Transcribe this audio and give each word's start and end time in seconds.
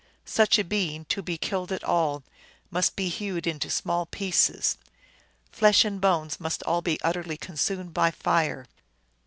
Such 0.25 0.57
a 0.57 0.63
being, 0.63 1.05
to 1.13 1.21
be 1.21 1.37
killed 1.37 1.71
at 1.71 1.83
all, 1.83 2.23
must 2.71 2.95
be 2.95 3.07
hewed 3.07 3.45
into 3.45 3.69
small 3.69 4.07
pieces; 4.07 4.79
flesh 5.51 5.85
and 5.85 6.01
bones 6.01 6.39
must 6.39 6.63
all 6.63 6.81
be 6.81 6.99
utterly 7.03 7.37
consumed 7.37 7.93
by 7.93 8.09
fire. 8.09 8.65